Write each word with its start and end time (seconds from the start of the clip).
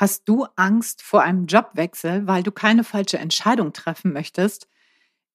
Hast 0.00 0.26
du 0.30 0.46
Angst 0.56 1.02
vor 1.02 1.20
einem 1.20 1.44
Jobwechsel, 1.44 2.26
weil 2.26 2.42
du 2.42 2.52
keine 2.52 2.84
falsche 2.84 3.18
Entscheidung 3.18 3.74
treffen 3.74 4.14
möchtest? 4.14 4.66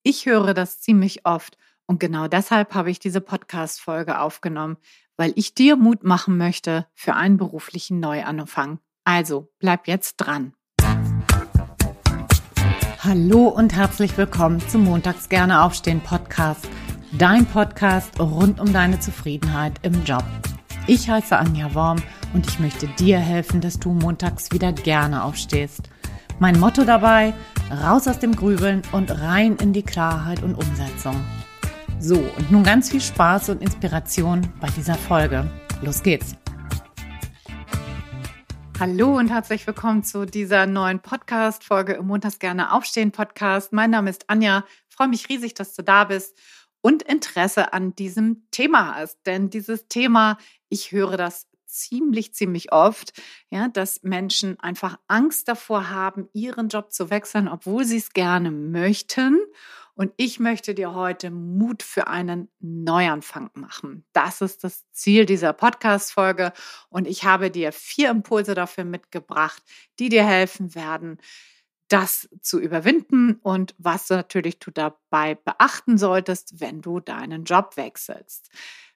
Ich 0.01 0.25
höre 0.25 0.55
das 0.55 0.81
ziemlich 0.81 1.23
oft 1.23 1.55
und 1.85 1.99
genau 1.99 2.27
deshalb 2.27 2.73
habe 2.73 2.89
ich 2.89 2.97
diese 2.97 3.21
Podcast-Folge 3.21 4.19
aufgenommen, 4.19 4.77
weil 5.17 5.33
ich 5.35 5.53
dir 5.53 5.75
Mut 5.75 6.03
machen 6.03 6.39
möchte 6.39 6.87
für 6.95 7.13
einen 7.13 7.37
beruflichen 7.37 7.99
Neuanfang. 7.99 8.79
Also 9.03 9.53
bleib 9.59 9.87
jetzt 9.87 10.17
dran. 10.17 10.55
Hallo 13.03 13.49
und 13.49 13.75
herzlich 13.75 14.17
willkommen 14.17 14.67
zum 14.67 14.85
Montags 14.85 15.29
gerne 15.29 15.61
aufstehen 15.61 16.01
Podcast, 16.01 16.67
dein 17.11 17.45
Podcast 17.45 18.19
rund 18.19 18.59
um 18.59 18.73
deine 18.73 18.99
Zufriedenheit 18.99 19.73
im 19.83 20.03
Job. 20.05 20.23
Ich 20.87 21.07
heiße 21.07 21.37
Anja 21.37 21.71
Worm 21.75 22.01
und 22.33 22.47
ich 22.47 22.59
möchte 22.59 22.87
dir 22.87 23.19
helfen, 23.19 23.61
dass 23.61 23.79
du 23.79 23.91
montags 23.91 24.51
wieder 24.51 24.73
gerne 24.73 25.23
aufstehst. 25.23 25.89
Mein 26.39 26.59
Motto 26.59 26.83
dabei, 26.83 27.33
raus 27.83 28.07
aus 28.07 28.19
dem 28.19 28.35
Grübeln 28.35 28.81
und 28.91 29.11
rein 29.21 29.55
in 29.57 29.73
die 29.73 29.83
Klarheit 29.83 30.43
und 30.43 30.55
Umsetzung. 30.55 31.15
So, 31.99 32.17
und 32.17 32.51
nun 32.51 32.63
ganz 32.63 32.89
viel 32.89 33.01
Spaß 33.01 33.49
und 33.49 33.61
Inspiration 33.61 34.41
bei 34.59 34.67
dieser 34.75 34.95
Folge. 34.95 35.49
Los 35.81 36.03
geht's! 36.03 36.35
Hallo 38.77 39.17
und 39.17 39.29
herzlich 39.29 39.65
willkommen 39.65 40.03
zu 40.03 40.25
dieser 40.25 40.65
neuen 40.65 40.99
Podcast-Folge 40.99 41.93
im 41.93 42.07
Montags 42.07 42.39
gerne 42.39 42.73
aufstehen 42.73 43.13
Podcast. 43.13 43.71
Mein 43.71 43.91
Name 43.91 44.09
ist 44.09 44.29
Anja. 44.29 44.65
Freue 44.89 45.07
mich 45.07 45.29
riesig, 45.29 45.53
dass 45.53 45.73
du 45.75 45.81
da 45.81 46.03
bist 46.03 46.37
und 46.81 47.01
Interesse 47.01 47.71
an 47.71 47.95
diesem 47.95 48.47
Thema 48.51 48.95
hast. 48.95 49.25
Denn 49.25 49.49
dieses 49.49 49.87
Thema, 49.87 50.37
ich 50.67 50.91
höre 50.91 51.15
das 51.15 51.47
ziemlich, 51.75 52.33
ziemlich 52.33 52.71
oft, 52.71 53.13
ja, 53.49 53.67
dass 53.67 54.03
Menschen 54.03 54.59
einfach 54.59 54.97
Angst 55.07 55.47
davor 55.47 55.89
haben, 55.89 56.29
ihren 56.33 56.69
Job 56.69 56.91
zu 56.91 57.09
wechseln, 57.09 57.47
obwohl 57.47 57.85
sie 57.85 57.97
es 57.97 58.13
gerne 58.13 58.51
möchten. 58.51 59.39
Und 59.93 60.11
ich 60.17 60.39
möchte 60.41 60.73
dir 60.73 60.93
heute 60.93 61.31
Mut 61.31 61.81
für 61.81 62.07
einen 62.07 62.49
Neuanfang 62.59 63.49
machen. 63.53 64.05
Das 64.11 64.41
ist 64.41 64.63
das 64.65 64.83
Ziel 64.91 65.25
dieser 65.25 65.53
Podcast-Folge. 65.53 66.51
Und 66.89 67.07
ich 67.07 67.23
habe 67.23 67.49
dir 67.49 67.71
vier 67.71 68.09
Impulse 68.09 68.55
dafür 68.55 68.83
mitgebracht, 68.83 69.63
die 69.99 70.09
dir 70.09 70.25
helfen 70.25 70.75
werden, 70.75 71.17
das 71.87 72.27
zu 72.41 72.59
überwinden 72.59 73.35
und 73.41 73.75
was 73.77 74.09
natürlich 74.09 74.59
du 74.59 74.71
dabei 74.71 75.35
beachten 75.35 75.97
solltest, 75.97 76.59
wenn 76.59 76.81
du 76.81 76.99
deinen 76.99 77.45
Job 77.45 77.77
wechselst. 77.77 78.49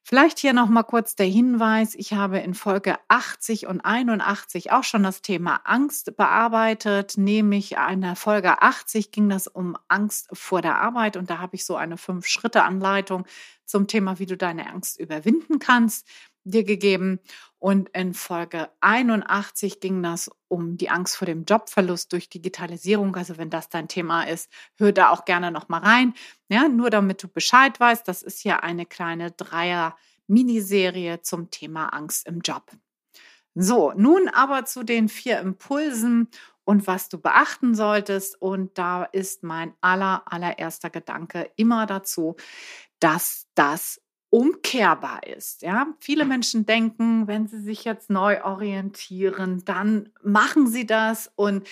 Vielleicht 0.09 0.39
hier 0.39 0.53
noch 0.53 0.69
mal 0.69 0.81
kurz 0.81 1.15
der 1.15 1.27
Hinweis, 1.27 1.93
ich 1.93 2.13
habe 2.13 2.39
in 2.39 2.55
Folge 2.55 2.97
80 3.09 3.67
und 3.67 3.81
81 3.81 4.71
auch 4.71 4.83
schon 4.83 5.03
das 5.03 5.21
Thema 5.21 5.61
Angst 5.65 6.17
bearbeitet, 6.17 7.15
nämlich 7.17 7.75
in 7.91 8.01
der 8.01 8.15
Folge 8.15 8.59
80 8.63 9.11
ging 9.11 9.29
das 9.29 9.45
um 9.45 9.77
Angst 9.87 10.29
vor 10.33 10.63
der 10.63 10.81
Arbeit. 10.81 11.15
Und 11.15 11.29
da 11.29 11.37
habe 11.37 11.55
ich 11.55 11.63
so 11.63 11.75
eine 11.75 11.95
fünf 11.95 12.25
Schritte 12.25 12.63
Anleitung 12.63 13.27
zum 13.65 13.85
Thema, 13.85 14.17
wie 14.17 14.25
du 14.25 14.35
deine 14.35 14.67
Angst 14.71 14.99
überwinden 14.99 15.59
kannst 15.59 16.07
dir 16.49 16.63
gegeben. 16.63 17.19
Und 17.59 17.89
in 17.89 18.13
Folge 18.13 18.69
81 18.79 19.79
ging 19.81 20.01
das 20.01 20.31
um 20.47 20.77
die 20.77 20.89
Angst 20.89 21.17
vor 21.17 21.25
dem 21.25 21.43
Jobverlust 21.43 22.11
durch 22.13 22.29
Digitalisierung. 22.29 23.15
Also 23.15 23.37
wenn 23.37 23.49
das 23.49 23.69
dein 23.69 23.87
Thema 23.87 24.23
ist, 24.23 24.49
hör 24.77 24.91
da 24.93 25.09
auch 25.09 25.25
gerne 25.25 25.51
noch 25.51 25.67
mal 25.67 25.81
rein. 25.81 26.13
Ja, 26.47 26.69
nur 26.69 26.89
damit 26.89 27.21
du 27.21 27.27
Bescheid 27.27 27.79
weißt, 27.79 28.07
das 28.07 28.23
ist 28.23 28.39
hier 28.39 28.63
eine 28.63 28.85
kleine 28.85 29.31
Dreier-Miniserie 29.31 31.21
zum 31.21 31.51
Thema 31.51 31.87
Angst 31.87 32.27
im 32.27 32.39
Job. 32.39 32.71
So, 33.55 33.91
nun 33.95 34.29
aber 34.29 34.63
zu 34.65 34.83
den 34.83 35.09
vier 35.09 35.39
Impulsen 35.39 36.29
und 36.63 36.85
was 36.87 37.09
du 37.09 37.17
beachten 37.17 37.73
solltest. 37.75 38.41
Und 38.41 38.77
da 38.77 39.03
ist 39.03 39.43
mein 39.43 39.73
aller, 39.81 40.21
allererster 40.27 40.89
Gedanke 40.89 41.51
immer 41.55 41.85
dazu, 41.87 42.35
dass 42.99 43.47
das 43.55 43.99
umkehrbar 44.29 45.25
ist. 45.25 45.61
Ja, 45.61 45.87
viele 45.99 46.25
Menschen 46.25 46.65
denken, 46.65 47.27
wenn 47.27 47.47
sie 47.47 47.59
sich 47.59 47.83
jetzt 47.83 48.09
neu 48.09 48.43
orientieren, 48.43 49.63
dann 49.65 50.09
machen 50.21 50.67
sie 50.67 50.85
das 50.85 51.31
und 51.35 51.67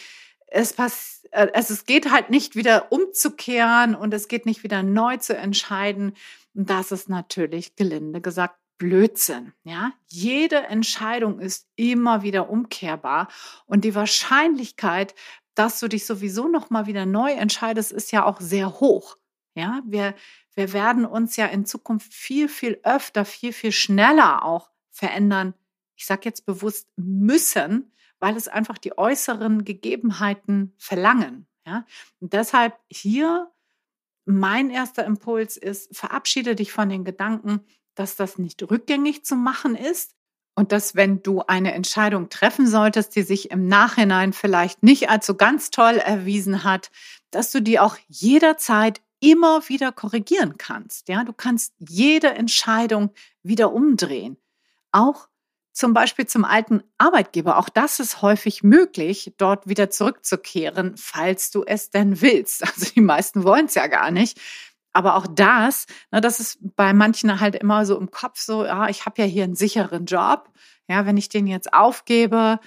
es 0.47 0.73
pass 0.73 1.17
äh, 1.31 1.47
also 1.53 1.73
es 1.73 1.85
geht 1.85 2.11
halt 2.11 2.29
nicht 2.29 2.55
wieder 2.55 2.91
umzukehren 2.91 3.95
und 3.95 4.13
es 4.13 4.27
geht 4.27 4.45
nicht 4.45 4.63
wieder 4.63 4.83
neu 4.83 5.17
zu 5.17 5.35
entscheiden. 5.35 6.13
Und 6.53 6.69
das 6.69 6.91
ist 6.91 7.09
natürlich 7.09 7.75
gelinde 7.75 8.21
gesagt 8.21 8.57
Blödsinn. 8.77 9.53
Ja, 9.63 9.91
jede 10.07 10.57
Entscheidung 10.57 11.39
ist 11.39 11.67
immer 11.75 12.21
wieder 12.21 12.49
umkehrbar 12.49 13.27
und 13.65 13.83
die 13.83 13.95
Wahrscheinlichkeit, 13.95 15.15
dass 15.55 15.79
du 15.79 15.87
dich 15.87 16.05
sowieso 16.05 16.47
noch 16.47 16.69
mal 16.69 16.85
wieder 16.85 17.07
neu 17.07 17.31
entscheidest, 17.31 17.91
ist 17.91 18.11
ja 18.11 18.23
auch 18.23 18.39
sehr 18.39 18.79
hoch. 18.79 19.17
Ja, 19.55 19.81
wir 19.85 20.13
wir 20.57 20.73
werden 20.73 21.05
uns 21.05 21.35
ja 21.35 21.45
in 21.45 21.65
Zukunft 21.65 22.11
viel, 22.11 22.49
viel 22.49 22.79
öfter, 22.83 23.25
viel, 23.25 23.53
viel 23.53 23.71
schneller 23.71 24.43
auch 24.43 24.71
verändern. 24.89 25.53
Ich 25.95 26.07
sage 26.07 26.21
jetzt 26.25 26.47
bewusst 26.47 26.89
müssen, 26.95 27.91
weil 28.19 28.35
es 28.35 28.47
einfach 28.47 28.79
die 28.79 28.97
äußeren 28.97 29.65
Gegebenheiten 29.65 30.73
verlangen. 30.79 31.47
Ja? 31.65 31.85
Und 32.19 32.33
deshalb 32.33 32.75
hier 32.89 33.51
mein 34.25 34.71
erster 34.71 35.05
Impuls 35.05 35.57
ist, 35.57 35.95
verabschiede 35.95 36.55
dich 36.55 36.71
von 36.71 36.89
den 36.89 37.05
Gedanken, 37.05 37.61
dass 37.93 38.15
das 38.15 38.39
nicht 38.39 38.63
rückgängig 38.69 39.23
zu 39.25 39.35
machen 39.35 39.75
ist 39.75 40.15
und 40.55 40.71
dass 40.71 40.95
wenn 40.95 41.21
du 41.21 41.41
eine 41.41 41.73
Entscheidung 41.73 42.29
treffen 42.29 42.65
solltest, 42.65 43.15
die 43.15 43.21
sich 43.21 43.51
im 43.51 43.67
Nachhinein 43.67 44.33
vielleicht 44.33 44.81
nicht 44.81 45.09
als 45.09 45.27
so 45.27 45.35
ganz 45.35 45.69
toll 45.69 45.97
erwiesen 45.97 46.63
hat, 46.63 46.89
dass 47.29 47.51
du 47.51 47.61
die 47.61 47.79
auch 47.79 47.95
jederzeit 48.07 49.01
immer 49.19 49.67
wieder 49.69 49.91
korrigieren 49.91 50.57
kannst. 50.57 51.09
Ja, 51.09 51.23
du 51.23 51.33
kannst 51.33 51.73
jede 51.79 52.29
Entscheidung 52.29 53.11
wieder 53.43 53.71
umdrehen. 53.73 54.37
Auch 54.91 55.27
zum 55.77 55.93
Beispiel 55.93 56.25
zum 56.25 56.43
alten 56.43 56.83
Arbeitgeber. 56.97 57.57
Auch 57.57 57.69
das 57.69 57.99
ist 57.99 58.23
häufig 58.23 58.63
möglich, 58.63 59.33
dort 59.37 59.67
wieder 59.67 59.91
zurückzukehren, 59.91 60.95
falls 60.97 61.51
du 61.51 61.63
es 61.63 61.91
denn 61.91 62.21
willst. 62.21 62.63
Also 62.67 62.91
die 62.93 63.01
meisten 63.01 63.43
wollen 63.43 63.67
es 63.67 63.75
ja 63.75 63.87
gar 63.87 64.11
nicht. 64.11 64.39
Aber 64.91 65.15
auch 65.15 65.27
das, 65.27 65.85
ne, 66.11 66.21
das 66.21 66.39
ist 66.39 66.57
bei 66.75 66.93
manchen 66.93 67.39
halt 67.39 67.55
immer 67.55 67.85
so 67.85 67.99
im 67.99 68.09
Kopf 68.09 68.39
so, 68.39 68.65
ja, 68.65 68.89
ich 68.89 69.05
habe 69.05 69.21
ja 69.21 69.27
hier 69.27 69.43
einen 69.43 69.55
sicheren 69.55 70.05
Job. 70.05 70.49
Ja, 70.87 71.05
wenn 71.05 71.17
ich 71.17 71.29
den 71.29 71.45
jetzt 71.45 71.71
aufgebe, 71.73 72.59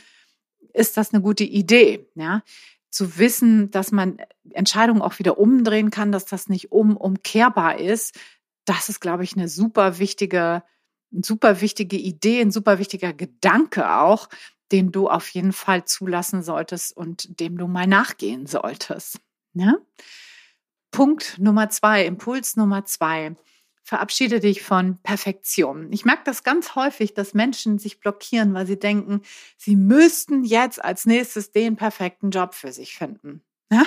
ist 0.73 0.97
das 0.97 1.13
eine 1.13 1.23
gute 1.23 1.43
Idee. 1.43 2.09
Ja, 2.15 2.43
zu 2.91 3.19
wissen, 3.19 3.71
dass 3.71 3.93
man 3.93 4.19
Entscheidungen 4.51 5.03
auch 5.03 5.19
wieder 5.19 5.39
umdrehen 5.39 5.91
kann, 5.91 6.13
dass 6.13 6.25
das 6.25 6.49
nicht 6.49 6.73
umumkehrbar 6.73 7.79
ist, 7.79 8.19
das 8.65 8.89
ist, 8.89 9.01
glaube 9.01 9.25
ich, 9.25 9.37
eine 9.37 9.49
super 9.49 9.99
wichtige, 9.99 10.63
super 11.11 11.61
wichtige 11.61 11.97
Idee, 11.97 12.41
ein 12.41 12.51
super 12.51 12.79
wichtiger 12.79 13.13
Gedanke 13.13 13.97
auch, 13.97 14.29
den 14.71 14.93
du 14.93 15.09
auf 15.09 15.29
jeden 15.31 15.53
Fall 15.53 15.85
zulassen 15.85 16.43
solltest 16.43 16.97
und 16.97 17.41
dem 17.41 17.59
du 17.59 17.67
mal 17.67 17.87
nachgehen 17.87 18.47
solltest. 18.47 19.21
Ja? 19.55 19.75
Punkt 20.91 21.39
Nummer 21.39 21.71
zwei, 21.71 22.07
Impuls 22.07 22.57
Nummer 22.57 22.85
zwei 22.85 23.35
verabschiede 23.83 24.41
dich 24.41 24.63
von 24.63 24.99
Perfektion. 25.03 25.93
Ich 25.93 26.05
merke 26.05 26.23
das 26.25 26.43
ganz 26.43 26.75
häufig, 26.75 27.15
dass 27.15 27.35
Menschen 27.35 27.79
sich 27.79 28.01
blockieren, 28.01 28.55
weil 28.55 28.67
sie 28.67 28.79
denken, 28.79 29.23
sie 29.57 29.77
müssten 29.77 30.45
jetzt 30.45 30.83
als 30.85 31.07
nächstes 31.07 31.53
den 31.53 31.77
perfekten 31.77 32.31
Job 32.31 32.55
für 32.55 32.73
sich 32.73 32.97
finden. 32.97 33.43
Ja, 33.73 33.85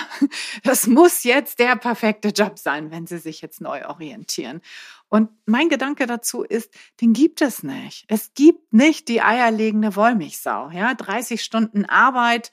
das 0.62 0.86
muss 0.86 1.24
jetzt 1.24 1.58
der 1.58 1.76
perfekte 1.76 2.28
Job 2.28 2.58
sein, 2.58 2.90
wenn 2.90 3.06
Sie 3.06 3.18
sich 3.18 3.42
jetzt 3.42 3.60
neu 3.60 3.86
orientieren. 3.86 4.62
Und 5.10 5.28
mein 5.44 5.68
Gedanke 5.68 6.06
dazu 6.06 6.42
ist, 6.42 6.72
den 7.02 7.12
gibt 7.12 7.42
es 7.42 7.62
nicht. 7.62 8.06
Es 8.08 8.32
gibt 8.32 8.72
nicht 8.72 9.08
die 9.08 9.20
eierlegende 9.20 9.94
Wollmilchsau. 9.94 10.70
Ja, 10.70 10.94
30 10.94 11.44
Stunden 11.44 11.84
Arbeit, 11.84 12.50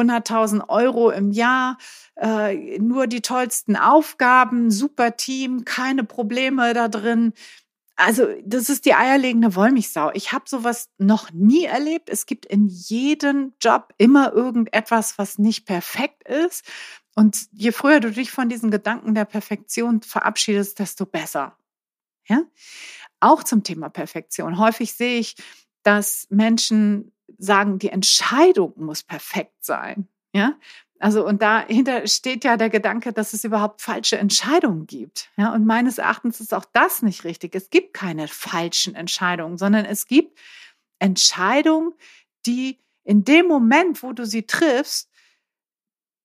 100.000 0.00 0.68
Euro 0.68 1.10
im 1.10 1.30
Jahr, 1.30 1.78
äh, 2.16 2.78
nur 2.78 3.06
die 3.06 3.20
tollsten 3.20 3.76
Aufgaben, 3.76 4.70
super 4.70 5.16
Team, 5.16 5.64
keine 5.64 6.04
Probleme 6.04 6.74
da 6.74 6.88
drin. 6.88 7.32
Also 7.96 8.26
das 8.44 8.70
ist 8.70 8.86
die 8.86 8.94
eierlegende 8.94 9.54
Wollmilchsau. 9.54 10.10
Ich 10.14 10.32
habe 10.32 10.44
sowas 10.48 10.88
noch 10.96 11.32
nie 11.32 11.64
erlebt. 11.64 12.08
Es 12.08 12.24
gibt 12.24 12.46
in 12.46 12.66
jedem 12.66 13.52
Job 13.60 13.92
immer 13.98 14.32
irgendetwas, 14.32 15.18
was 15.18 15.38
nicht 15.38 15.66
perfekt 15.66 16.26
ist. 16.26 16.64
Und 17.14 17.48
je 17.52 17.72
früher 17.72 18.00
du 18.00 18.10
dich 18.10 18.30
von 18.30 18.48
diesen 18.48 18.70
Gedanken 18.70 19.14
der 19.14 19.26
Perfektion 19.26 20.00
verabschiedest, 20.00 20.78
desto 20.78 21.04
besser. 21.04 21.58
Ja? 22.26 22.42
Auch 23.20 23.42
zum 23.42 23.64
Thema 23.64 23.90
Perfektion. 23.90 24.58
Häufig 24.58 24.94
sehe 24.94 25.18
ich, 25.18 25.36
dass 25.82 26.26
Menschen 26.30 27.12
sagen, 27.38 27.78
die 27.78 27.90
Entscheidung 27.90 28.72
muss 28.76 29.02
perfekt 29.02 29.64
sein. 29.64 30.08
Ja, 30.32 30.56
also 31.00 31.26
und 31.26 31.40
dahinter 31.40 32.06
steht 32.06 32.44
ja 32.44 32.56
der 32.56 32.68
Gedanke, 32.68 33.12
dass 33.12 33.32
es 33.32 33.42
überhaupt 33.42 33.80
falsche 33.80 34.18
Entscheidungen 34.18 34.86
gibt. 34.86 35.30
Ja, 35.36 35.52
und 35.54 35.64
meines 35.64 35.98
Erachtens 35.98 36.40
ist 36.40 36.52
auch 36.52 36.66
das 36.72 37.02
nicht 37.02 37.24
richtig. 37.24 37.54
Es 37.54 37.70
gibt 37.70 37.94
keine 37.94 38.28
falschen 38.28 38.94
Entscheidungen, 38.94 39.56
sondern 39.56 39.86
es 39.86 40.06
gibt 40.06 40.38
Entscheidungen, 40.98 41.94
die 42.46 42.78
in 43.02 43.24
dem 43.24 43.46
Moment, 43.46 44.02
wo 44.02 44.12
du 44.12 44.26
sie 44.26 44.46
triffst, 44.46 45.10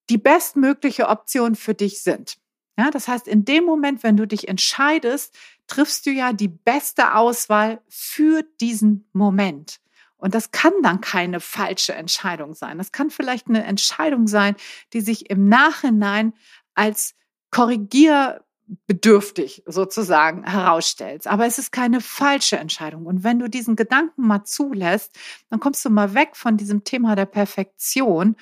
die 0.10 0.18
bestmögliche 0.18 1.07
Option 1.07 1.56
für 1.56 1.74
dich 1.74 2.04
sind. 2.04 2.38
Ja, 2.78 2.92
das 2.92 3.07
heißt, 3.07 3.28
in 3.28 3.46
dem 3.46 3.63
Moment, 3.63 4.04
wenn 4.04 4.18
du 4.18 4.28
dich 4.28 4.50
entscheidest, 4.50 5.34
triffst 5.68 6.06
du 6.06 6.12
ja 6.12 6.34
die 6.34 6.50
beste 6.50 7.16
Auswahl 7.16 7.81
für 7.88 8.44
diesen 8.60 9.07
Moment. 9.13 9.80
Und 10.25 10.33
das 10.33 10.50
kann 10.50 10.74
dann 10.81 11.01
keine 11.01 11.39
falsche 11.39 11.94
Entscheidung 11.94 12.56
sein. 12.56 12.80
Das 12.80 12.92
kann 12.92 13.12
vielleicht 13.12 13.48
eine 13.48 13.63
Entscheidung 13.63 14.25
sein, 14.25 14.56
die 14.92 15.01
sich 15.01 15.30
im 15.30 15.48
Nachhinein 15.48 16.33
als 16.74 17.13
korrigierbedürftig 17.51 19.62
sozusagen 19.68 20.44
herausstellt. 20.44 21.27
Aber 21.27 21.45
es 21.45 21.60
ist 21.60 21.72
keine 21.72 22.01
falsche 22.01 22.57
Entscheidung. 22.57 23.06
Und 23.06 23.24
wenn 23.24 23.38
du 23.38 23.48
diesen 23.48 23.75
Gedanken 23.75 24.25
mal 24.25 24.45
zulässt, 24.45 25.16
dann 25.51 25.60
kommst 25.60 25.86
du 25.86 25.92
mal 25.92 26.16
weg 26.16 26.36
von 26.36 26.57
diesem 26.57 26.83
Thema 26.83 27.16
der 27.16 27.28
Perfektion 27.28 28.36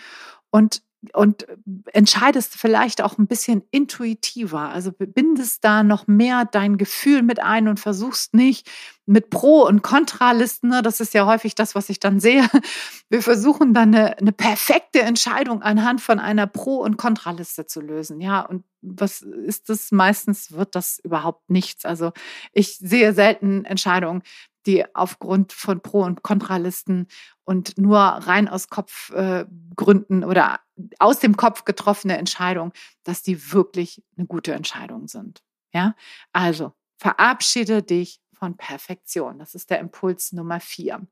und 0.51 0.83
und 1.11 1.45
entscheidest 1.91 2.55
vielleicht 2.55 3.01
auch 3.01 3.17
ein 3.17 3.27
bisschen 3.27 3.63
intuitiver. 3.71 4.69
Also 4.69 4.91
bindest 4.91 5.63
da 5.63 5.83
noch 5.83 6.07
mehr 6.07 6.45
dein 6.45 6.77
Gefühl 6.77 7.23
mit 7.23 7.41
ein 7.41 7.67
und 7.67 7.79
versuchst 7.79 8.33
nicht 8.33 8.69
mit 9.05 9.29
Pro- 9.29 9.67
und 9.67 9.81
Kontralisten, 9.81 10.69
ne, 10.69 10.81
das 10.81 11.01
ist 11.01 11.13
ja 11.13 11.25
häufig 11.25 11.55
das, 11.55 11.75
was 11.75 11.89
ich 11.89 11.99
dann 11.99 12.21
sehe. 12.21 12.47
Wir 13.09 13.21
versuchen 13.21 13.73
dann 13.73 13.93
eine, 13.93 14.17
eine 14.17 14.31
perfekte 14.31 15.01
Entscheidung 15.01 15.61
anhand 15.61 15.99
von 15.99 16.19
einer 16.19 16.47
Pro- 16.47 16.81
und 16.81 16.97
Kontraliste 16.97 17.65
zu 17.65 17.81
lösen. 17.81 18.21
Ja, 18.21 18.41
und 18.41 18.63
was 18.81 19.21
ist 19.21 19.69
das? 19.69 19.91
Meistens 19.91 20.53
wird 20.53 20.75
das 20.75 20.99
überhaupt 20.99 21.49
nichts. 21.49 21.83
Also 21.83 22.13
ich 22.53 22.77
sehe 22.77 23.13
selten 23.13 23.65
Entscheidungen, 23.65 24.23
die 24.65 24.83
aufgrund 24.95 25.53
von 25.53 25.81
Pro- 25.81 26.03
und 26.03 26.23
Kontralisten 26.23 27.07
und 27.43 27.77
nur 27.77 27.99
rein 27.99 28.47
aus 28.47 28.69
Kopfgründen 28.69 30.23
äh, 30.23 30.25
oder 30.25 30.59
aus 30.99 31.19
dem 31.19 31.37
Kopf 31.37 31.65
getroffene 31.65 32.17
Entscheidungen, 32.17 32.71
dass 33.03 33.21
die 33.23 33.51
wirklich 33.51 34.03
eine 34.17 34.25
gute 34.27 34.53
Entscheidung 34.53 35.07
sind. 35.07 35.43
Ja, 35.73 35.95
also 36.31 36.73
verabschiede 36.97 37.83
dich 37.83 38.21
von 38.33 38.57
Perfektion. 38.57 39.39
Das 39.39 39.55
ist 39.55 39.69
der 39.69 39.79
Impuls 39.79 40.31
Nummer 40.31 40.59
vier. 40.59 41.05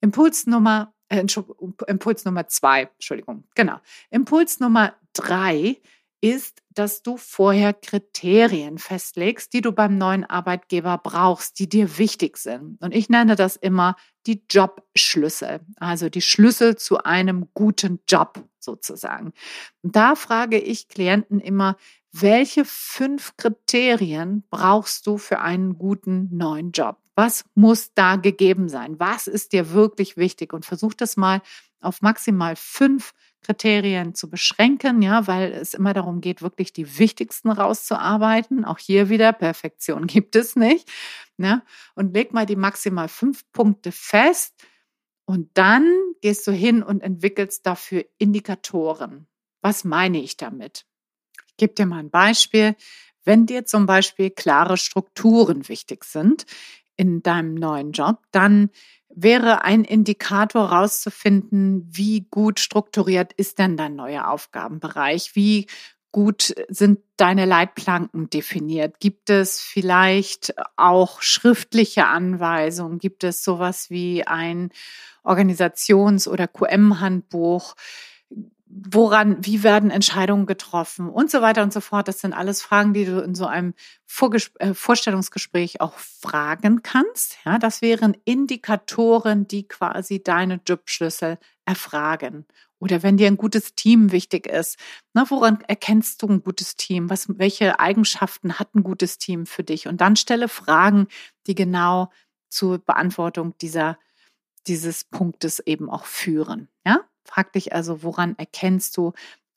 Impuls 0.00 0.46
Nummer, 0.46 0.94
äh, 1.08 1.24
Impuls 1.86 2.24
Nummer 2.24 2.48
zwei, 2.48 2.82
Entschuldigung, 2.82 3.44
genau. 3.54 3.78
Impuls 4.10 4.60
Nummer 4.60 4.94
drei 5.12 5.80
ist, 6.20 6.62
dass 6.74 7.02
du 7.02 7.16
vorher 7.16 7.72
Kriterien 7.72 8.78
festlegst, 8.78 9.52
die 9.52 9.60
du 9.60 9.72
beim 9.72 9.98
neuen 9.98 10.24
Arbeitgeber 10.24 10.98
brauchst, 10.98 11.58
die 11.58 11.68
dir 11.68 11.98
wichtig 11.98 12.36
sind. 12.36 12.80
Und 12.80 12.94
ich 12.94 13.08
nenne 13.08 13.36
das 13.36 13.56
immer 13.56 13.96
die 14.26 14.42
Jobschlüssel, 14.50 15.60
also 15.76 16.08
die 16.08 16.22
Schlüssel 16.22 16.76
zu 16.76 16.98
einem 17.04 17.48
guten 17.54 18.00
Job 18.08 18.44
sozusagen. 18.58 19.32
Und 19.82 19.96
da 19.96 20.14
frage 20.14 20.58
ich 20.58 20.88
Klienten 20.88 21.40
immer, 21.40 21.76
welche 22.12 22.64
fünf 22.64 23.36
Kriterien 23.36 24.44
brauchst 24.50 25.06
du 25.06 25.18
für 25.18 25.40
einen 25.40 25.78
guten 25.78 26.34
neuen 26.34 26.72
Job? 26.72 26.98
Was 27.14 27.44
muss 27.54 27.92
da 27.94 28.16
gegeben 28.16 28.68
sein? 28.68 28.98
Was 28.98 29.26
ist 29.26 29.52
dir 29.52 29.72
wirklich 29.72 30.16
wichtig? 30.16 30.52
Und 30.52 30.64
versuch 30.64 30.94
das 30.94 31.16
mal 31.16 31.42
auf 31.80 32.02
maximal 32.02 32.56
fünf 32.56 33.12
Kriterien 33.46 34.14
zu 34.14 34.28
beschränken, 34.28 35.02
ja, 35.02 35.28
weil 35.28 35.52
es 35.52 35.72
immer 35.72 35.94
darum 35.94 36.20
geht, 36.20 36.42
wirklich 36.42 36.72
die 36.72 36.98
wichtigsten 36.98 37.50
rauszuarbeiten. 37.50 38.64
Auch 38.64 38.78
hier 38.78 39.08
wieder 39.08 39.32
Perfektion 39.32 40.06
gibt 40.08 40.34
es 40.34 40.56
nicht. 40.56 40.90
Ne? 41.36 41.62
Und 41.94 42.12
leg 42.12 42.32
mal 42.32 42.46
die 42.46 42.56
maximal 42.56 43.08
fünf 43.08 43.44
Punkte 43.52 43.92
fest. 43.92 44.54
Und 45.26 45.50
dann 45.54 45.86
gehst 46.22 46.46
du 46.46 46.52
hin 46.52 46.82
und 46.82 47.02
entwickelst 47.02 47.66
dafür 47.66 48.04
Indikatoren. 48.18 49.28
Was 49.62 49.84
meine 49.84 50.20
ich 50.20 50.36
damit? 50.36 50.84
Ich 51.48 51.56
gebe 51.56 51.74
dir 51.74 51.86
mal 51.86 52.00
ein 52.00 52.10
Beispiel. 52.10 52.74
Wenn 53.24 53.46
dir 53.46 53.64
zum 53.64 53.86
Beispiel 53.86 54.30
klare 54.30 54.76
Strukturen 54.76 55.68
wichtig 55.68 56.04
sind 56.04 56.46
in 56.96 57.22
deinem 57.22 57.54
neuen 57.54 57.92
Job, 57.92 58.22
dann 58.32 58.70
wäre 59.16 59.64
ein 59.64 59.82
Indikator 59.82 60.70
herauszufinden, 60.70 61.88
wie 61.90 62.26
gut 62.30 62.60
strukturiert 62.60 63.32
ist 63.32 63.58
denn 63.58 63.76
dein 63.76 63.96
neuer 63.96 64.28
Aufgabenbereich? 64.28 65.34
Wie 65.34 65.66
gut 66.12 66.54
sind 66.68 67.00
deine 67.16 67.46
Leitplanken 67.46 68.30
definiert? 68.30 69.00
Gibt 69.00 69.30
es 69.30 69.60
vielleicht 69.60 70.54
auch 70.76 71.22
schriftliche 71.22 72.06
Anweisungen? 72.06 72.98
Gibt 72.98 73.24
es 73.24 73.42
sowas 73.42 73.90
wie 73.90 74.26
ein 74.26 74.70
Organisations- 75.24 76.28
oder 76.28 76.46
QM-Handbuch? 76.46 77.74
Woran, 78.84 79.44
wie 79.44 79.62
werden 79.62 79.90
Entscheidungen 79.90 80.46
getroffen 80.46 81.08
und 81.08 81.30
so 81.30 81.40
weiter 81.40 81.62
und 81.62 81.72
so 81.72 81.80
fort. 81.80 82.08
Das 82.08 82.20
sind 82.20 82.32
alles 82.32 82.62
Fragen, 82.62 82.92
die 82.92 83.04
du 83.04 83.20
in 83.20 83.34
so 83.34 83.46
einem 83.46 83.74
Vorges 84.04 84.50
äh, 84.58 84.74
Vorstellungsgespräch 84.74 85.80
auch 85.80 85.94
fragen 85.98 86.82
kannst. 86.82 87.38
Ja, 87.44 87.58
das 87.58 87.80
wären 87.80 88.16
Indikatoren, 88.24 89.48
die 89.48 89.66
quasi 89.66 90.22
deine 90.22 90.60
Jobschlüssel 90.66 91.38
erfragen. 91.64 92.44
Oder 92.78 93.02
wenn 93.02 93.16
dir 93.16 93.28
ein 93.28 93.38
gutes 93.38 93.74
Team 93.74 94.12
wichtig 94.12 94.46
ist, 94.46 94.78
na, 95.14 95.28
woran 95.30 95.62
erkennst 95.66 96.22
du 96.22 96.28
ein 96.28 96.42
gutes 96.42 96.76
Team? 96.76 97.08
Was, 97.08 97.26
welche 97.38 97.80
Eigenschaften 97.80 98.58
hat 98.58 98.74
ein 98.74 98.82
gutes 98.82 99.16
Team 99.16 99.46
für 99.46 99.64
dich? 99.64 99.88
Und 99.88 100.00
dann 100.00 100.16
stelle 100.16 100.48
Fragen, 100.48 101.08
die 101.46 101.54
genau 101.54 102.10
zur 102.50 102.78
Beantwortung 102.78 103.56
dieser, 103.58 103.98
dieses 104.66 105.04
Punktes 105.04 105.60
eben 105.60 105.88
auch 105.88 106.04
führen. 106.04 106.68
Ja, 106.84 107.00
Frag 107.26 107.52
dich 107.52 107.72
also, 107.74 108.02
woran 108.02 108.36
erkennst 108.38 108.96
du, 108.96 109.12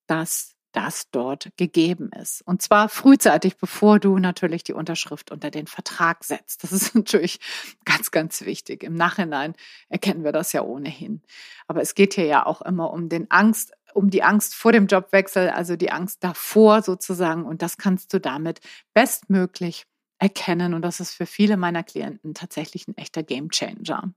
dass 0.07 0.55
das 0.71 1.09
dort 1.11 1.49
gegeben 1.57 2.11
ist. 2.11 2.41
Und 2.43 2.61
zwar 2.61 2.89
frühzeitig, 2.89 3.57
bevor 3.57 3.99
du 3.99 4.19
natürlich 4.19 4.63
die 4.63 4.73
Unterschrift 4.73 5.31
unter 5.31 5.49
den 5.49 5.67
Vertrag 5.67 6.23
setzt. 6.23 6.63
Das 6.63 6.71
ist 6.73 6.95
natürlich 6.95 7.39
ganz, 7.85 8.11
ganz 8.11 8.41
wichtig. 8.41 8.83
Im 8.83 8.93
Nachhinein 8.93 9.55
erkennen 9.89 10.23
wir 10.23 10.31
das 10.31 10.53
ja 10.53 10.61
ohnehin. 10.61 11.21
Aber 11.67 11.81
es 11.81 11.95
geht 11.95 12.13
hier 12.13 12.25
ja 12.25 12.45
auch 12.45 12.61
immer 12.61 12.91
um 12.91 13.09
den 13.09 13.29
Angst, 13.31 13.73
um 13.93 14.09
die 14.09 14.23
Angst 14.23 14.53
vor 14.53 14.71
dem 14.71 14.87
Jobwechsel, 14.87 15.49
also 15.49 15.75
die 15.75 15.91
Angst 15.91 16.23
davor 16.23 16.83
sozusagen. 16.83 17.45
Und 17.45 17.61
das 17.61 17.77
kannst 17.77 18.13
du 18.13 18.19
damit 18.19 18.59
bestmöglich 18.93 19.85
erkennen. 20.19 20.73
Und 20.75 20.83
das 20.83 20.99
ist 20.99 21.13
für 21.13 21.25
viele 21.25 21.57
meiner 21.57 21.83
Klienten 21.83 22.35
tatsächlich 22.35 22.87
ein 22.87 22.97
echter 22.97 23.23
Gamechanger. 23.23 24.13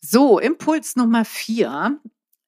So, 0.00 0.38
Impuls 0.38 0.96
Nummer 0.96 1.24
vier 1.24 1.98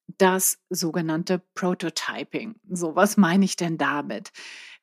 das 0.07 0.59
sogenannte 0.69 1.41
Prototyping. 1.53 2.55
So, 2.69 2.95
was 2.95 3.17
meine 3.17 3.45
ich 3.45 3.55
denn 3.55 3.77
damit? 3.77 4.31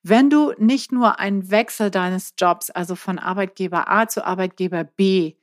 Wenn 0.02 0.28
du 0.30 0.52
nicht 0.58 0.92
nur 0.92 1.18
einen 1.18 1.50
Wechsel 1.50 1.90
deines 1.90 2.34
Jobs, 2.38 2.70
also 2.70 2.94
von 2.94 3.18
Arbeitgeber 3.18 3.88
A 3.90 4.06
zu 4.06 4.24
Arbeitgeber 4.24 4.84
B, 4.84 5.34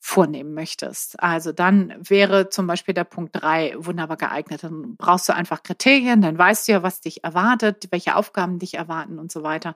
vornehmen 0.00 0.54
möchtest. 0.54 1.22
Also 1.22 1.52
dann 1.52 1.94
wäre 2.00 2.48
zum 2.48 2.66
Beispiel 2.66 2.94
der 2.94 3.04
Punkt 3.04 3.36
drei 3.36 3.74
wunderbar 3.76 4.16
geeignet. 4.16 4.64
Dann 4.64 4.96
brauchst 4.96 5.28
du 5.28 5.34
einfach 5.34 5.62
Kriterien, 5.62 6.22
dann 6.22 6.38
weißt 6.38 6.66
du 6.66 6.72
ja, 6.72 6.82
was 6.82 7.02
dich 7.02 7.22
erwartet, 7.22 7.88
welche 7.90 8.16
Aufgaben 8.16 8.58
dich 8.58 8.74
erwarten 8.74 9.18
und 9.18 9.30
so 9.30 9.42
weiter 9.42 9.74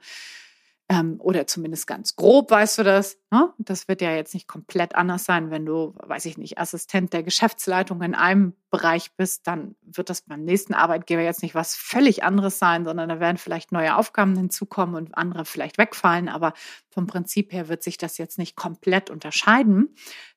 ähm, 0.91 1.17
oder 1.19 1.47
zumindest 1.47 1.87
ganz 1.87 2.14
grob 2.14 2.50
weißt 2.50 2.79
du 2.79 2.83
das. 2.83 3.17
Ne? 3.31 3.53
Das 3.59 3.88
wird 3.88 4.03
ja 4.03 4.14
jetzt 4.14 4.35
nicht 4.35 4.47
komplett 4.47 4.95
anders 4.95 5.25
sein, 5.25 5.50
wenn 5.50 5.64
du, 5.64 5.95
weiß 5.97 6.26
ich 6.26 6.37
nicht, 6.37 6.59
Assistent 6.59 7.12
der 7.14 7.23
Geschäftsleitung 7.23 8.03
in 8.03 8.14
einem 8.14 8.55
Bereich 8.71 9.12
bist, 9.17 9.47
dann 9.47 9.76
wird 9.83 10.11
das 10.11 10.23
beim 10.23 10.45
nächsten 10.45 10.75
Arbeitgeber 10.75 11.23
jetzt 11.23 11.43
nicht 11.43 11.55
was 11.55 11.75
völlig 11.75 12.23
anderes 12.23 12.59
sein, 12.59 12.85
sondern 12.85 13.09
da 13.09 13.21
werden 13.21 13.38
vielleicht 13.38 13.73
neue 13.73 13.97
Aufgaben 13.97 14.37
hinzukommen 14.37 14.95
und 14.95 15.17
andere 15.17 15.45
vielleicht 15.45 15.79
wegfallen, 15.79 16.29
aber 16.29 16.53
vom 16.91 17.07
Prinzip 17.07 17.53
her 17.53 17.69
wird 17.69 17.83
sich 17.83 17.97
das 17.97 18.19
jetzt 18.19 18.38
nicht 18.38 18.57
komplett 18.57 19.11
unterscheiden. 19.11 19.95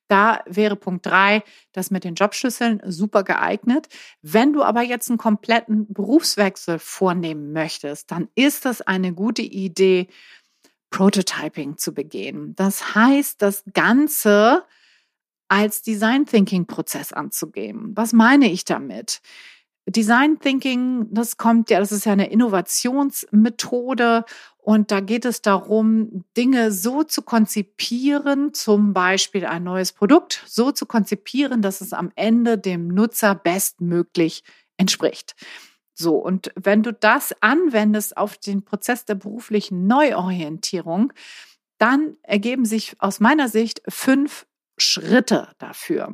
Da 0.07 0.39
wäre 0.45 0.75
Punkt 0.75 1.05
drei, 1.05 1.43
das 1.73 1.91
mit 1.91 2.03
den 2.03 2.15
Jobschlüsseln 2.15 2.81
super 2.85 3.23
geeignet. 3.23 3.87
Wenn 4.21 4.53
du 4.53 4.63
aber 4.63 4.81
jetzt 4.81 5.09
einen 5.09 5.17
kompletten 5.17 5.91
Berufswechsel 5.91 6.79
vornehmen 6.79 7.51
möchtest, 7.51 8.11
dann 8.11 8.29
ist 8.35 8.65
das 8.65 8.81
eine 8.81 9.13
gute 9.13 9.41
Idee, 9.41 10.07
Prototyping 10.89 11.77
zu 11.77 11.93
begehen. 11.93 12.55
Das 12.55 12.95
heißt, 12.95 13.41
das 13.41 13.63
Ganze 13.73 14.63
als 15.47 15.81
Design 15.81 16.25
Thinking 16.25 16.65
Prozess 16.65 17.13
anzugehen. 17.13 17.91
Was 17.95 18.13
meine 18.13 18.51
ich 18.51 18.65
damit? 18.65 19.21
Design 19.89 20.39
Thinking, 20.39 21.07
das 21.11 21.37
kommt 21.37 21.69
ja, 21.69 21.79
das 21.79 21.93
ist 21.93 22.05
ja 22.05 22.11
eine 22.11 22.29
Innovationsmethode 22.29 24.25
und 24.57 24.91
da 24.91 24.99
geht 24.99 25.23
es 25.23 25.41
darum, 25.41 26.25
Dinge 26.35 26.73
so 26.73 27.03
zu 27.03 27.21
konzipieren, 27.21 28.53
zum 28.53 28.91
Beispiel 28.93 29.45
ein 29.45 29.63
neues 29.63 29.93
Produkt, 29.93 30.43
so 30.45 30.73
zu 30.73 30.85
konzipieren, 30.85 31.61
dass 31.61 31.79
es 31.79 31.93
am 31.93 32.11
Ende 32.15 32.57
dem 32.57 32.89
Nutzer 32.89 33.33
bestmöglich 33.33 34.43
entspricht. 34.75 35.35
So, 35.99 36.15
und 36.15 36.51
wenn 36.55 36.83
du 36.83 36.93
das 36.93 37.33
anwendest 37.41 38.17
auf 38.17 38.37
den 38.37 38.63
Prozess 38.63 39.05
der 39.05 39.15
beruflichen 39.15 39.87
Neuorientierung, 39.87 41.11
dann 41.79 42.17
ergeben 42.21 42.65
sich 42.65 42.95
aus 42.99 43.19
meiner 43.19 43.49
Sicht 43.49 43.81
fünf 43.87 44.45
Schritte 44.77 45.49
dafür. 45.57 46.13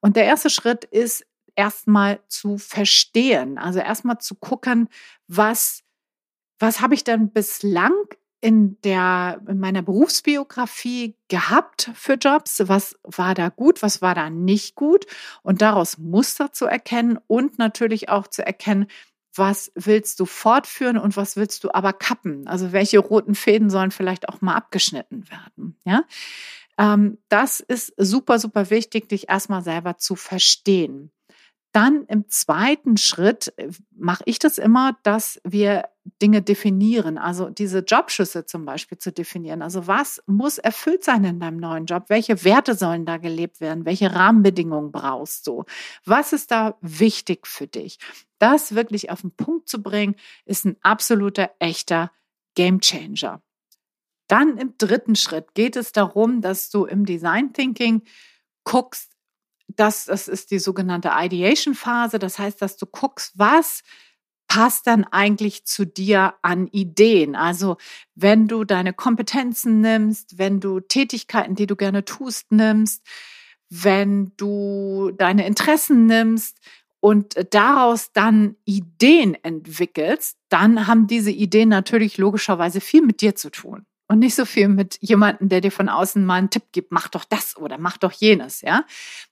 Und 0.00 0.16
der 0.16 0.24
erste 0.24 0.50
Schritt 0.50 0.84
ist, 0.84 1.24
erstmal 1.54 2.20
zu 2.28 2.58
verstehen. 2.58 3.58
Also 3.58 3.78
erstmal 3.78 4.18
zu 4.18 4.34
gucken, 4.34 4.88
was, 5.28 5.82
was 6.58 6.80
habe 6.80 6.94
ich 6.94 7.04
denn 7.04 7.30
bislang 7.30 7.92
in 8.40 8.80
der, 8.82 9.40
in 9.46 9.60
meiner 9.60 9.82
Berufsbiografie 9.82 11.16
gehabt 11.28 11.90
für 11.94 12.14
Jobs? 12.14 12.62
Was 12.66 12.98
war 13.04 13.34
da 13.34 13.50
gut? 13.50 13.82
Was 13.82 14.02
war 14.02 14.14
da 14.14 14.30
nicht 14.30 14.74
gut? 14.74 15.06
Und 15.42 15.62
daraus 15.62 15.98
Muster 15.98 16.52
zu 16.52 16.66
erkennen 16.66 17.18
und 17.28 17.58
natürlich 17.58 18.08
auch 18.08 18.26
zu 18.26 18.44
erkennen, 18.44 18.86
was 19.34 19.72
willst 19.74 20.20
du 20.20 20.26
fortführen 20.26 20.98
und 20.98 21.16
was 21.16 21.36
willst 21.36 21.64
du 21.64 21.72
aber 21.72 21.92
kappen? 21.92 22.46
Also 22.46 22.72
welche 22.72 22.98
roten 22.98 23.34
Fäden 23.34 23.70
sollen 23.70 23.90
vielleicht 23.90 24.28
auch 24.28 24.40
mal 24.40 24.54
abgeschnitten 24.54 25.24
werden? 25.30 25.76
Ja, 25.84 26.04
ähm, 26.78 27.18
das 27.28 27.60
ist 27.60 27.92
super, 27.96 28.38
super 28.38 28.70
wichtig, 28.70 29.08
dich 29.08 29.28
erstmal 29.28 29.62
selber 29.62 29.96
zu 29.98 30.16
verstehen. 30.16 31.10
Dann 31.72 32.04
im 32.06 32.28
zweiten 32.28 32.96
Schritt 32.96 33.52
äh, 33.56 33.70
mache 33.90 34.22
ich 34.26 34.38
das 34.38 34.58
immer, 34.58 34.96
dass 35.02 35.40
wir 35.44 35.84
Dinge 36.20 36.42
definieren, 36.42 37.16
also 37.16 37.48
diese 37.48 37.78
Jobschüsse 37.80 38.44
zum 38.44 38.64
Beispiel 38.64 38.98
zu 38.98 39.12
definieren. 39.12 39.62
Also 39.62 39.86
was 39.86 40.22
muss 40.26 40.58
erfüllt 40.58 41.04
sein 41.04 41.24
in 41.24 41.38
deinem 41.38 41.58
neuen 41.58 41.86
Job? 41.86 42.04
Welche 42.08 42.44
Werte 42.44 42.74
sollen 42.74 43.06
da 43.06 43.18
gelebt 43.18 43.60
werden? 43.60 43.84
Welche 43.84 44.12
Rahmenbedingungen 44.12 44.90
brauchst 44.90 45.46
du? 45.46 45.64
Was 46.04 46.32
ist 46.32 46.50
da 46.50 46.76
wichtig 46.80 47.46
für 47.46 47.68
dich? 47.68 47.98
Das 48.38 48.74
wirklich 48.74 49.10
auf 49.10 49.20
den 49.20 49.30
Punkt 49.30 49.68
zu 49.68 49.80
bringen, 49.80 50.16
ist 50.44 50.64
ein 50.64 50.76
absoluter, 50.82 51.50
echter 51.60 52.10
Gamechanger. 52.56 53.40
Dann 54.26 54.58
im 54.58 54.74
dritten 54.78 55.14
Schritt 55.14 55.54
geht 55.54 55.76
es 55.76 55.92
darum, 55.92 56.40
dass 56.40 56.70
du 56.70 56.84
im 56.84 57.06
Design 57.06 57.52
Thinking 57.52 58.02
guckst, 58.64 59.12
das, 59.68 60.06
das 60.06 60.28
ist 60.28 60.50
die 60.50 60.58
sogenannte 60.58 61.12
Ideation-Phase. 61.14 62.18
Das 62.18 62.38
heißt, 62.38 62.60
dass 62.60 62.76
du 62.76 62.86
guckst, 62.86 63.38
was 63.38 63.82
passt 64.52 64.86
dann 64.86 65.04
eigentlich 65.04 65.64
zu 65.64 65.86
dir 65.86 66.34
an 66.42 66.66
Ideen? 66.66 67.36
Also 67.36 67.78
wenn 68.14 68.48
du 68.48 68.64
deine 68.64 68.92
Kompetenzen 68.92 69.80
nimmst, 69.80 70.36
wenn 70.36 70.60
du 70.60 70.80
Tätigkeiten, 70.80 71.54
die 71.54 71.66
du 71.66 71.74
gerne 71.74 72.04
tust, 72.04 72.52
nimmst, 72.52 73.02
wenn 73.70 74.32
du 74.36 75.10
deine 75.16 75.46
Interessen 75.46 76.04
nimmst 76.04 76.58
und 77.00 77.34
daraus 77.54 78.12
dann 78.12 78.56
Ideen 78.66 79.42
entwickelst, 79.42 80.36
dann 80.50 80.86
haben 80.86 81.06
diese 81.06 81.30
Ideen 81.30 81.70
natürlich 81.70 82.18
logischerweise 82.18 82.82
viel 82.82 83.00
mit 83.00 83.22
dir 83.22 83.34
zu 83.34 83.50
tun 83.50 83.86
und 84.06 84.18
nicht 84.18 84.34
so 84.34 84.44
viel 84.44 84.68
mit 84.68 84.98
jemandem, 85.00 85.48
der 85.48 85.62
dir 85.62 85.72
von 85.72 85.88
außen 85.88 86.26
mal 86.26 86.34
einen 86.34 86.50
Tipp 86.50 86.64
gibt, 86.72 86.92
mach 86.92 87.08
doch 87.08 87.24
das 87.24 87.56
oder 87.56 87.78
mach 87.78 87.96
doch 87.96 88.12
jenes, 88.12 88.60
ja? 88.60 88.84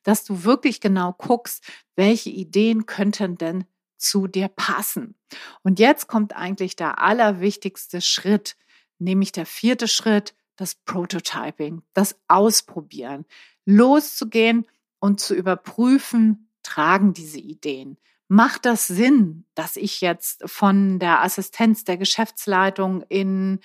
Dass 0.03 0.25
du 0.25 0.45
wirklich 0.45 0.81
genau 0.81 1.13
guckst, 1.13 1.63
welche 1.95 2.31
Ideen 2.31 2.87
könnten 2.87 3.37
denn 3.37 3.67
zu 4.01 4.27
dir 4.27 4.49
passen. 4.49 5.15
Und 5.63 5.79
jetzt 5.79 6.07
kommt 6.07 6.35
eigentlich 6.35 6.77
der 6.77 6.99
allerwichtigste 7.01 8.01
Schritt, 8.01 8.57
nämlich 8.99 9.33
der 9.33 9.47
vierte 9.47 9.89
Schritt, 9.89 10.35
das 10.57 10.75
Prototyping, 10.75 11.83
das 11.95 12.19
Ausprobieren, 12.29 13.25
loszugehen 13.65 14.67
und 14.99 15.21
zu 15.21 15.35
überprüfen, 15.35 16.51
tragen 16.63 17.15
diese 17.15 17.39
Ideen. 17.39 17.97
Macht 18.29 18.65
das 18.65 18.87
Sinn, 18.87 19.45
dass 19.55 19.77
ich 19.77 20.01
jetzt 20.01 20.43
von 20.49 20.99
der 20.99 21.23
Assistenz 21.23 21.85
der 21.85 21.97
Geschäftsleitung 21.97 23.03
in 23.09 23.61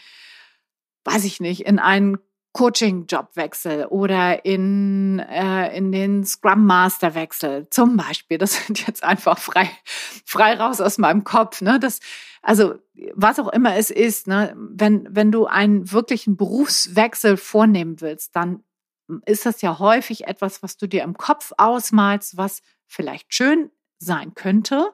weiß 1.06 1.24
ich 1.24 1.40
nicht, 1.40 1.62
in 1.62 1.80
einen 1.80 2.18
Coaching-Job 2.56 3.32
wechsel 3.36 3.86
oder 3.88 4.46
in, 4.46 5.20
äh, 5.20 5.76
in 5.76 5.92
den 5.92 6.24
Scrum 6.24 6.66
Master 6.66 7.14
wechsel, 7.14 7.70
zum 7.70 7.98
Beispiel. 7.98 8.38
Das 8.38 8.54
sind 8.66 8.88
jetzt 8.88 9.04
einfach 9.04 9.38
frei, 9.38 9.70
frei 10.24 10.54
raus 10.54 10.80
aus 10.80 10.98
meinem 10.98 11.26
Kopf. 11.26 11.60
Ne? 11.60 11.82
Das, 11.82 12.00
also 12.42 12.76
was 13.14 13.40
auch 13.40 13.50
immer 13.50 13.76
es 13.76 13.92
ist, 13.92 14.28
ne? 14.28 14.56
wenn, 14.56 15.06
wenn 15.12 15.34
du 15.34 15.48
einen 15.48 15.92
wirklichen 15.92 16.38
Berufswechsel 16.38 17.36
vornehmen 17.36 18.00
willst, 18.00 18.38
dann 18.38 18.64
ist 19.26 19.46
das 19.46 19.62
ja 19.62 19.78
häufig 19.78 20.26
etwas, 20.26 20.64
was 20.64 20.78
du 20.78 20.88
dir 20.88 21.04
im 21.04 21.18
Kopf 21.18 21.52
ausmalst, 21.58 22.38
was 22.38 22.62
vielleicht 22.88 23.34
schön 23.34 23.70
sein 24.00 24.34
könnte, 24.34 24.94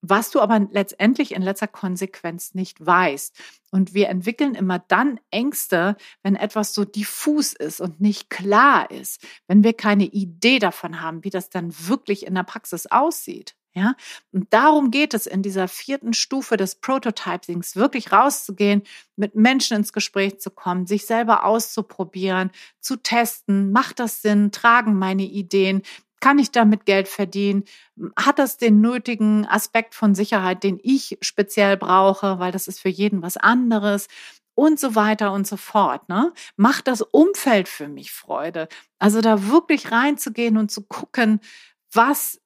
was 0.00 0.30
du 0.30 0.40
aber 0.40 0.66
letztendlich 0.70 1.32
in 1.34 1.42
letzter 1.42 1.68
Konsequenz 1.68 2.54
nicht 2.54 2.84
weißt. 2.84 3.36
Und 3.70 3.94
wir 3.94 4.08
entwickeln 4.08 4.54
immer 4.54 4.78
dann 4.78 5.20
Ängste, 5.30 5.96
wenn 6.22 6.36
etwas 6.36 6.74
so 6.74 6.84
diffus 6.84 7.52
ist 7.52 7.80
und 7.80 8.00
nicht 8.00 8.30
klar 8.30 8.90
ist, 8.90 9.26
wenn 9.46 9.64
wir 9.64 9.74
keine 9.74 10.04
Idee 10.04 10.58
davon 10.58 11.00
haben, 11.00 11.24
wie 11.24 11.30
das 11.30 11.50
dann 11.50 11.72
wirklich 11.72 12.26
in 12.26 12.34
der 12.34 12.44
Praxis 12.44 12.86
aussieht. 12.86 13.54
Ja, 13.74 13.94
und 14.32 14.52
darum 14.52 14.90
geht 14.90 15.14
es 15.14 15.26
in 15.26 15.42
dieser 15.42 15.68
vierten 15.68 16.12
Stufe 16.12 16.56
des 16.56 16.76
Prototypings, 16.76 17.76
wirklich 17.76 18.10
rauszugehen, 18.10 18.82
mit 19.14 19.36
Menschen 19.36 19.76
ins 19.76 19.92
Gespräch 19.92 20.40
zu 20.40 20.50
kommen, 20.50 20.86
sich 20.86 21.06
selber 21.06 21.44
auszuprobieren, 21.44 22.50
zu 22.80 22.96
testen, 22.96 23.70
macht 23.70 24.00
das 24.00 24.20
Sinn, 24.20 24.50
tragen 24.50 24.98
meine 24.98 25.22
Ideen, 25.22 25.82
kann 26.20 26.38
ich 26.38 26.50
damit 26.50 26.86
Geld 26.86 27.08
verdienen? 27.08 27.64
Hat 28.16 28.38
das 28.38 28.56
den 28.56 28.80
nötigen 28.80 29.46
Aspekt 29.46 29.94
von 29.94 30.14
Sicherheit, 30.14 30.64
den 30.64 30.78
ich 30.82 31.18
speziell 31.20 31.76
brauche, 31.76 32.38
weil 32.38 32.52
das 32.52 32.68
ist 32.68 32.80
für 32.80 32.88
jeden 32.88 33.22
was 33.22 33.36
anderes? 33.36 34.08
Und 34.54 34.80
so 34.80 34.96
weiter 34.96 35.32
und 35.32 35.46
so 35.46 35.56
fort. 35.56 36.08
Ne? 36.08 36.32
Macht 36.56 36.88
das 36.88 37.00
Umfeld 37.00 37.68
für 37.68 37.86
mich 37.86 38.10
Freude? 38.10 38.68
Also 38.98 39.20
da 39.20 39.48
wirklich 39.48 39.92
reinzugehen 39.92 40.56
und 40.56 40.72
zu 40.72 40.82
gucken, 40.82 41.40
was 41.92 42.40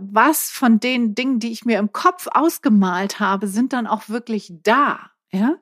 was 0.00 0.50
von 0.50 0.80
den 0.80 1.14
Dingen, 1.14 1.38
die 1.38 1.52
ich 1.52 1.64
mir 1.64 1.78
im 1.78 1.92
Kopf 1.92 2.26
ausgemalt 2.30 3.20
habe, 3.20 3.46
sind 3.46 3.72
dann 3.72 3.86
auch 3.86 4.08
wirklich 4.08 4.52
da. 4.62 5.10
Ja? 5.30 5.56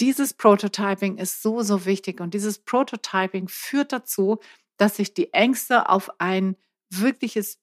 Dieses 0.00 0.34
Prototyping 0.34 1.18
ist 1.18 1.42
so, 1.42 1.62
so 1.62 1.84
wichtig 1.84 2.20
und 2.20 2.34
dieses 2.34 2.58
Prototyping 2.58 3.48
führt 3.48 3.92
dazu, 3.92 4.38
dass 4.82 4.96
sich 4.96 5.14
die 5.14 5.32
Ängste 5.32 5.88
auf 5.88 6.10
ein 6.18 6.56
wirkliches, 6.90 7.60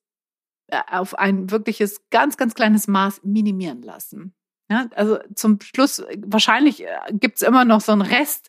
äh, 0.67 0.79
auf 0.89 1.19
ein 1.19 1.51
wirkliches 1.51 2.09
ganz, 2.11 2.37
ganz 2.37 2.55
kleines 2.55 2.87
Maß 2.87 3.23
minimieren 3.23 3.81
lassen. 3.81 4.33
Ja, 4.71 4.87
also 4.95 5.19
zum 5.35 5.59
Schluss, 5.59 6.01
wahrscheinlich 6.25 6.85
äh, 6.85 6.97
gibt 7.11 7.35
es 7.35 7.41
immer 7.41 7.65
noch 7.65 7.81
so 7.81 7.91
einen 7.91 8.03
Rest 8.03 8.47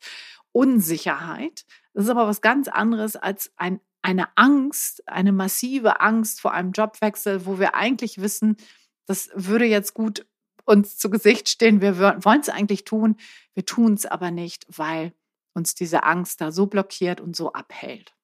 Unsicherheit. 0.53 1.67
Das 1.95 2.05
ist 2.05 2.11
aber 2.11 2.29
was 2.29 2.43
ganz 2.43 2.69
anderes 2.69 3.17
als 3.17 3.53
ein, 3.57 3.81
eine 4.03 4.29
Angst, 4.37 5.03
eine 5.09 5.33
massive 5.33 6.01
Angst 6.01 6.41
vor 6.41 6.53
einem 6.53 6.71
Jobwechsel, 6.71 7.47
wo 7.47 7.59
wir 7.59 7.75
eigentlich 7.75 8.21
wissen, 8.21 8.57
das 9.07 9.31
würde 9.35 9.65
jetzt 9.65 9.95
gut 9.95 10.27
uns 10.65 10.97
zu 10.97 11.11
Gesicht 11.11 11.49
stehen. 11.49 11.81
Wir 11.81 11.99
wollen 11.99 12.41
es 12.41 12.49
eigentlich 12.49 12.85
tun, 12.85 13.17
wir 13.55 13.67
tun 13.67 13.95
es 13.95 14.07
aber 14.07 14.31
nicht, 14.31 14.65
weil 14.69 15.13
uns 15.55 15.75
diese 15.75 16.05
Angst 16.05 16.41
da 16.41 16.53
so 16.53 16.67
blockiert 16.67 17.21
und 17.21 17.35
so 17.35 17.53
abhält. 17.53 18.15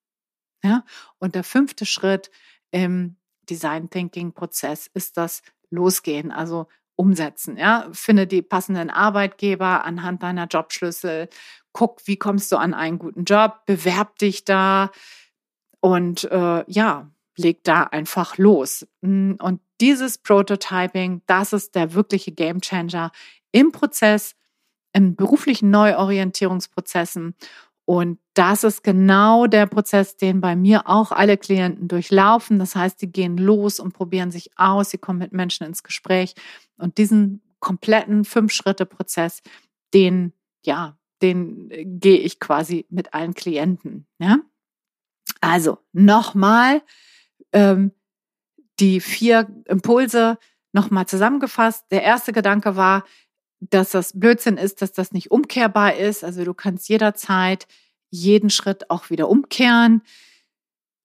Ja? 0.67 0.85
Und 1.19 1.35
der 1.35 1.45
fünfte 1.45 1.87
Schritt 1.87 2.31
im 2.71 3.17
Design 3.49 3.89
Thinking 3.91 4.33
Prozess 4.33 4.91
ist 4.93 5.17
das 5.17 5.43
Losgehen, 5.71 6.33
also 6.33 6.67
umsetzen. 6.97 7.57
Ja? 7.57 7.89
Finde 7.93 8.27
die 8.27 8.43
passenden 8.43 8.91
Arbeitgeber 8.91 9.85
anhand 9.85 10.23
deiner 10.23 10.47
Jobschlüssel. 10.47 11.29
Guck, 11.73 12.07
wie 12.07 12.17
kommst 12.17 12.51
du 12.53 12.57
an 12.57 12.75
einen 12.75 12.99
guten 12.99 13.25
Job, 13.25 13.67
bewerb 13.67 14.19
dich 14.19 14.45
da 14.45 14.91
und 15.81 16.25
äh, 16.25 16.65
ja, 16.67 17.11
leg 17.37 17.63
da 17.65 17.85
einfach 17.85 18.39
los. 18.39 18.87
Hm, 19.03 19.37
und 19.41 19.61
dieses 19.81 20.19
Prototyping, 20.19 21.23
das 21.27 21.53
ist 21.53 21.75
der 21.75 21.95
wirkliche 21.95 22.33
Gamechanger 22.33 23.13
im 23.53 23.73
Prozess, 23.73 24.35
in 24.93 25.15
beruflichen 25.15 25.71
Neuorientierungsprozessen 25.71 27.35
und 27.87 28.19
das 28.35 28.65
ist 28.65 28.83
genau 28.83 29.47
der 29.47 29.67
Prozess, 29.67 30.17
den 30.17 30.41
bei 30.41 30.57
mir 30.57 30.89
auch 30.89 31.13
alle 31.13 31.39
Klienten 31.39 31.87
durchlaufen. 31.87 32.59
Das 32.59 32.75
heißt, 32.75 33.01
die 33.01 33.11
gehen 33.11 33.39
los 33.39 33.79
und 33.79 33.95
probieren 33.95 34.33
sich 34.33 34.51
aus, 34.59 34.91
sie 34.91 34.99
kommen 34.99 35.21
mit 35.21 35.33
Menschen 35.33 35.67
ins 35.67 35.85
Gespräch 35.85 36.35
und 36.77 36.99
diesen 36.99 37.43
kompletten 37.61 38.25
Fünf-Schritte-Prozess, 38.25 39.41
den, 39.95 40.33
ja, 40.65 40.99
den 41.23 41.71
äh, 41.71 41.85
gehe 41.85 42.19
ich 42.19 42.41
quasi 42.41 42.87
mit 42.91 43.15
allen 43.15 43.35
Klienten. 43.35 44.07
Ja? 44.19 44.41
Also 45.41 45.79
nochmal 45.93 46.83
ähm, 47.53 47.93
die 48.81 49.01
vier 49.01 49.49
Impulse 49.67 50.39
nochmal 50.73 51.07
zusammengefasst. 51.07 51.87
Der 51.93 52.03
erste 52.03 52.33
Gedanke 52.33 52.77
war, 52.77 53.05
dass 53.71 53.91
das 53.91 54.19
Blödsinn 54.19 54.57
ist, 54.57 54.83
dass 54.83 54.93
das 54.93 55.13
nicht 55.13 55.31
umkehrbar 55.31 55.97
ist. 55.97 56.25
Also 56.25 56.45
du 56.45 56.55
kannst 56.55 56.89
jederzeit 56.89 57.67
jeden 58.11 58.51
Schritt 58.51 58.91
auch 58.91 59.11
wieder 59.11 59.29
umkehren. 59.29 60.03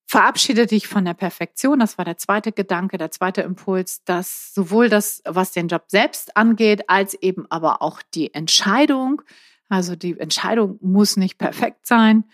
Verabschiede 0.06 0.66
dich 0.66 0.88
von 0.88 1.04
der 1.04 1.14
Perfektion. 1.14 1.78
Das 1.78 1.96
war 1.96 2.04
der 2.04 2.18
zweite 2.18 2.52
Gedanke, 2.52 2.98
der 2.98 3.10
zweite 3.10 3.40
Impuls, 3.42 4.04
dass 4.04 4.52
sowohl 4.54 4.88
das, 4.88 5.22
was 5.24 5.52
den 5.52 5.68
Job 5.68 5.84
selbst 5.88 6.36
angeht, 6.36 6.88
als 6.88 7.14
eben 7.14 7.46
aber 7.50 7.80
auch 7.80 8.02
die 8.14 8.34
Entscheidung, 8.34 9.22
also 9.68 9.96
die 9.96 10.18
Entscheidung 10.20 10.78
muss 10.82 11.16
nicht 11.16 11.38
perfekt 11.38 11.86
sein. 11.86 12.24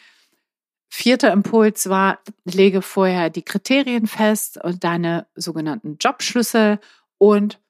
Vierter 0.88 1.32
Impuls 1.32 1.88
war, 1.88 2.18
lege 2.44 2.82
vorher 2.82 3.30
die 3.30 3.42
Kriterien 3.42 4.08
fest 4.08 4.58
und 4.62 4.82
deine 4.82 5.28
sogenannten 5.36 5.98
Jobschlüssel. 6.00 6.80
Und 7.18 7.60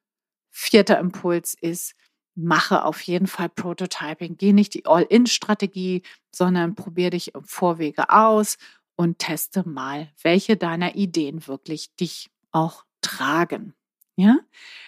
vierter 0.51 0.99
Impuls 0.99 1.55
ist, 1.61 1.95
mache 2.39 2.85
auf 2.85 3.01
jeden 3.03 3.27
Fall 3.27 3.49
Prototyping. 3.49 4.37
Geh 4.37 4.53
nicht 4.53 4.75
die 4.75 4.87
All-In-Strategie, 4.87 6.03
sondern 6.35 6.75
probiere 6.75 7.11
dich 7.11 7.35
im 7.35 7.45
Vorwege 7.45 8.11
aus 8.11 8.59
und 8.97 9.19
teste 9.19 9.69
mal, 9.69 10.09
welche 10.23 10.57
deiner 10.57 10.95
Ideen 10.95 11.47
wirklich 11.47 11.95
dich 11.97 12.31
auch 12.53 12.85
tragen. 13.01 13.75
Ja, 14.21 14.37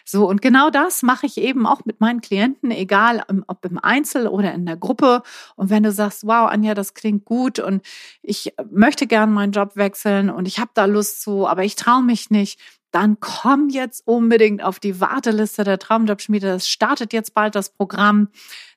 so 0.04 0.28
und 0.28 0.42
genau 0.42 0.70
das 0.70 1.04
mache 1.04 1.24
ich 1.24 1.38
eben 1.38 1.64
auch 1.64 1.84
mit 1.84 2.00
meinen 2.00 2.20
Klienten, 2.20 2.72
egal 2.72 3.22
ob 3.46 3.64
im 3.64 3.78
Einzel 3.78 4.26
oder 4.26 4.52
in 4.52 4.66
der 4.66 4.76
Gruppe. 4.76 5.22
Und 5.54 5.70
wenn 5.70 5.84
du 5.84 5.92
sagst, 5.92 6.26
wow, 6.26 6.50
Anja, 6.50 6.74
das 6.74 6.94
klingt 6.94 7.24
gut 7.24 7.60
und 7.60 7.86
ich 8.22 8.52
möchte 8.72 9.06
gern 9.06 9.32
meinen 9.32 9.52
Job 9.52 9.76
wechseln 9.76 10.30
und 10.30 10.48
ich 10.48 10.58
habe 10.58 10.72
da 10.74 10.84
Lust 10.86 11.22
zu, 11.22 11.46
aber 11.46 11.62
ich 11.62 11.76
traue 11.76 12.02
mich 12.02 12.30
nicht, 12.30 12.58
dann 12.90 13.18
komm 13.20 13.68
jetzt 13.68 14.06
unbedingt 14.06 14.62
auf 14.62 14.80
die 14.80 15.00
Warteliste 15.00 15.64
der 15.64 15.78
Traumjobschmiede. 15.78 16.46
Das 16.46 16.68
startet 16.68 17.12
jetzt 17.12 17.34
bald 17.34 17.54
das 17.54 17.70
Programm. 17.70 18.28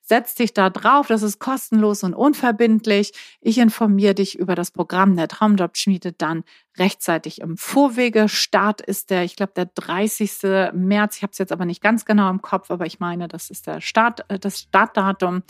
Setz 0.06 0.36
dich 0.36 0.54
da 0.54 0.70
drauf, 0.70 1.08
das 1.08 1.24
ist 1.24 1.40
kostenlos 1.40 2.04
und 2.04 2.14
unverbindlich. 2.14 3.14
Ich 3.40 3.58
informiere 3.58 4.14
dich 4.14 4.38
über 4.38 4.54
das 4.54 4.70
Programm 4.70 5.16
der 5.16 5.30
Traumjobschmiede 5.30 6.12
dann 6.12 6.44
rechtzeitig 6.78 7.40
im 7.40 7.56
Vorwege. 7.56 8.28
Start 8.28 8.82
ist 8.82 9.12
der, 9.12 9.24
ich 9.24 9.38
glaube, 9.38 9.54
der 9.56 9.68
30. 9.68 10.74
März. 10.74 11.18
Ich 11.18 11.24
habe 11.24 11.32
es 11.32 11.38
jetzt 11.38 11.54
aber 11.54 11.66
nicht 11.66 11.82
ganz 11.82 12.04
genau 12.04 12.30
im 12.30 12.42
Kopf, 12.42 12.70
aber 12.70 12.86
ich 12.86 13.00
meine, 13.00 13.30
das 13.30 13.50
ist 13.50 13.66
der 13.66 13.80
Start, 13.80 14.30
äh, 14.30 14.40
das 14.40 14.60
Startdatum. 14.60 15.44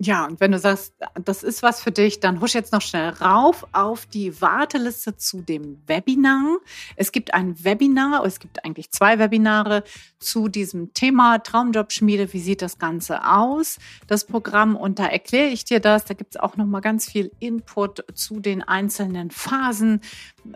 Ja, 0.00 0.26
und 0.26 0.38
wenn 0.38 0.52
du 0.52 0.60
sagst, 0.60 0.94
das 1.24 1.42
ist 1.42 1.64
was 1.64 1.82
für 1.82 1.90
dich, 1.90 2.20
dann 2.20 2.40
husch 2.40 2.54
jetzt 2.54 2.72
noch 2.72 2.82
schnell 2.82 3.08
rauf 3.08 3.66
auf 3.72 4.06
die 4.06 4.40
Warteliste 4.40 5.16
zu 5.16 5.40
dem 5.40 5.82
Webinar. 5.88 6.58
Es 6.94 7.10
gibt 7.10 7.34
ein 7.34 7.64
Webinar, 7.64 8.24
es 8.24 8.38
gibt 8.38 8.64
eigentlich 8.64 8.92
zwei 8.92 9.18
Webinare 9.18 9.82
zu 10.20 10.46
diesem 10.46 10.94
Thema 10.94 11.40
Traumjobschmiede. 11.40 12.32
Wie 12.32 12.38
sieht 12.38 12.62
das 12.62 12.78
Ganze 12.78 13.26
aus, 13.26 13.78
das 14.06 14.24
Programm? 14.24 14.76
Und 14.76 15.00
da 15.00 15.06
erkläre 15.06 15.48
ich 15.48 15.64
dir 15.64 15.80
das. 15.80 16.04
Da 16.04 16.14
gibt 16.14 16.36
es 16.36 16.40
auch 16.40 16.56
noch 16.56 16.66
mal 16.66 16.80
ganz 16.80 17.10
viel 17.10 17.32
Input 17.40 18.04
zu 18.14 18.38
den 18.38 18.62
einzelnen 18.62 19.32
Phasen. 19.32 20.00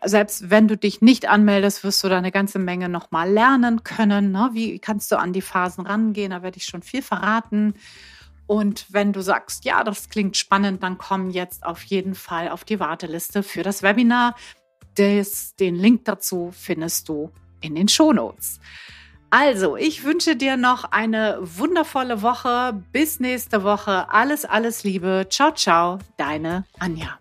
Selbst 0.04 0.50
wenn 0.50 0.68
du 0.68 0.76
dich 0.76 1.00
nicht 1.00 1.28
anmeldest, 1.28 1.82
wirst 1.82 2.04
du 2.04 2.08
da 2.08 2.16
eine 2.16 2.30
ganze 2.30 2.60
Menge 2.60 2.88
noch 2.88 3.10
mal 3.10 3.28
lernen 3.28 3.82
können. 3.82 4.30
Ne? 4.30 4.50
Wie 4.52 4.78
kannst 4.78 5.10
du 5.10 5.18
an 5.18 5.32
die 5.32 5.42
Phasen 5.42 5.84
rangehen? 5.84 6.30
Da 6.30 6.44
werde 6.44 6.58
ich 6.58 6.64
schon 6.64 6.82
viel 6.82 7.02
verraten. 7.02 7.74
Und 8.52 8.84
wenn 8.90 9.14
du 9.14 9.22
sagst, 9.22 9.64
ja, 9.64 9.82
das 9.82 10.10
klingt 10.10 10.36
spannend, 10.36 10.82
dann 10.82 10.98
komm 10.98 11.30
jetzt 11.30 11.64
auf 11.64 11.82
jeden 11.84 12.14
Fall 12.14 12.50
auf 12.50 12.64
die 12.64 12.80
Warteliste 12.80 13.42
für 13.42 13.62
das 13.62 13.82
Webinar. 13.82 14.36
Des, 14.98 15.56
den 15.56 15.74
Link 15.74 16.04
dazu 16.04 16.52
findest 16.52 17.08
du 17.08 17.30
in 17.62 17.74
den 17.74 17.88
Shownotes. 17.88 18.60
Also, 19.30 19.78
ich 19.78 20.04
wünsche 20.04 20.36
dir 20.36 20.58
noch 20.58 20.84
eine 20.84 21.38
wundervolle 21.40 22.20
Woche. 22.20 22.78
Bis 22.92 23.20
nächste 23.20 23.64
Woche. 23.64 24.12
Alles, 24.12 24.44
alles 24.44 24.84
Liebe. 24.84 25.28
Ciao, 25.30 25.52
ciao. 25.52 25.98
Deine 26.18 26.66
Anja. 26.78 27.18